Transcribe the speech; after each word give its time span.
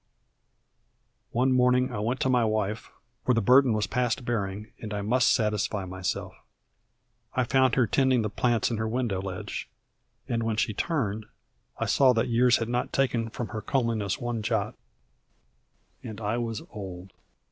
One 1.29 1.51
morning 1.51 1.91
I 1.93 1.99
went 1.99 2.19
to 2.21 2.27
my 2.29 2.43
wife; 2.43 2.89
for 3.23 3.35
the 3.35 3.39
burden 3.39 3.71
was 3.73 3.85
past 3.85 4.25
bearing, 4.25 4.71
and 4.79 4.95
I 4.95 5.03
must 5.03 5.31
satisfy 5.31 5.85
myself. 5.85 6.33
I 7.35 7.43
found 7.43 7.75
her 7.75 7.85
tending 7.85 8.23
the 8.23 8.29
plants 8.31 8.71
on 8.71 8.77
her 8.77 8.87
window 8.87 9.21
ledge; 9.21 9.69
and 10.27 10.41
when 10.41 10.55
she 10.55 10.73
turned, 10.73 11.27
I 11.77 11.85
saw 11.85 12.13
that 12.13 12.29
years 12.29 12.57
had 12.57 12.67
not 12.67 12.91
taken 12.91 13.29
from 13.29 13.49
her 13.49 13.61
comeliness 13.61 14.17
one 14.17 14.41
jot. 14.41 14.73
And 16.01 16.19
I 16.19 16.39
was 16.39 16.63
old. 16.71 17.13